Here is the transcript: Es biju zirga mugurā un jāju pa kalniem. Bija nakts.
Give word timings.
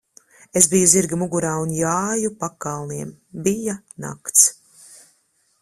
Es 0.61 0.67
biju 0.71 0.87
zirga 0.93 1.19
mugurā 1.23 1.51
un 1.65 1.75
jāju 1.81 2.33
pa 2.39 2.51
kalniem. 2.67 3.13
Bija 3.49 3.77
nakts. 4.07 4.51